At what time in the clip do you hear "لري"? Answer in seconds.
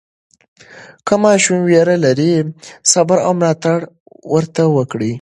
2.05-2.33